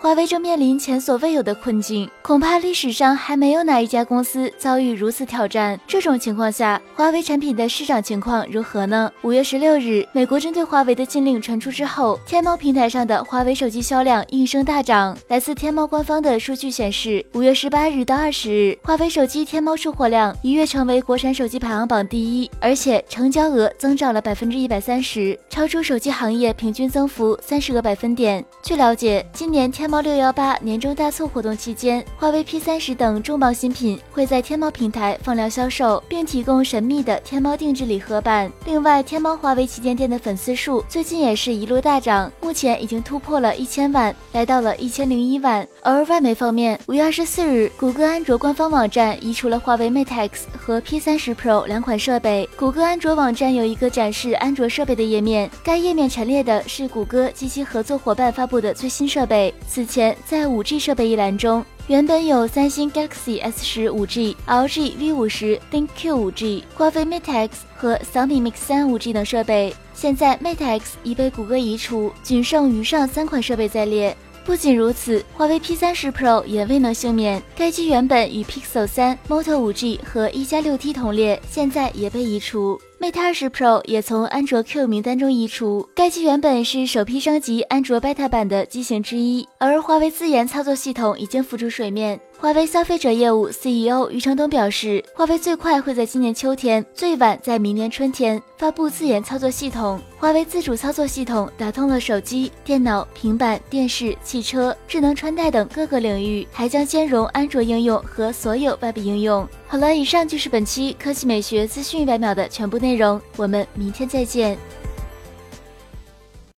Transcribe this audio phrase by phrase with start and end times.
[0.00, 5.78] 华为正面临前所未有的困境，恐怕历史上还没有哪一家公司遭遇如此挑战。
[5.88, 9.10] 这种情况下，华为产品的市场情况如何呢？
[9.22, 15.18] 五月十六日，美国针对华为的禁令传出之后，天猫平台上的华为手机销量应声大涨。
[15.26, 28.44] 来自天猫官方的数据显示，五月十八日到二十日，华为手机天猫出货量一跃成为国产手机排行榜第一，而且成交额增长了百分之一百三十，超出手机行业平均增幅三十个百分点。
[28.62, 38.52] 据了解，今年天天猫六幺八年终大促活动期间，华为 P 三十等重磅新品会在天猫平台放量销售，并提供神秘的天猫定制礼盒版。
[38.66, 45.66] 另外，天猫华为旗舰店的粉丝数最近也是一路大涨，目前已经突破了一千万，来到了一千零一万。
[45.82, 52.46] 而外媒方面，五月二十四日，谷歌安卓官方网站移除了华为 Mate X 和 P 三十 Pro 两款设备。
[52.58, 59.54] 谷歌安卓网站有一个展示安卓设备的页面，该页面陈列的是谷歌及其合作伙伴发布的最新设备。
[59.78, 69.12] 此前，在 5G 设备一栏中，原本有三星 Galaxy S 十 5G、LG V 五十、ThinkQ 5G、华为 Mate X 和小米 Mix 三 5G
[69.12, 74.16] 等设备，现在 Mate X 已被谷歌移除，仅剩余上三款设备在列。
[74.48, 82.80] 不仅如此，华为 P 三十 Pro 也未能幸免，该机原本与 Pixel 三、Moto 5G 和一加六 T 同列，现在也被移除。
[82.98, 85.86] Mate 二十 Pro 也从安卓 Q 名单中移除。
[85.94, 92.18] 该机原本是首批升级安卓 Beta 版的机型之一，而华为自研操作系统已经浮出水面。
[92.40, 100.00] 华为消费者业务 CEO 余承东表示，华为最快会在今年秋天，最晚在明年春天发布自研操作系统。
[100.16, 109.46] 华为自主操作系统打通了手机、电脑、平板、电视、汽车、智能穿戴等各个领域，还将兼容安卓应用和所有外部应用。
[109.66, 114.56] 好了，以上就是本期科技美学资讯一百秒的全部内容，我们明天再见。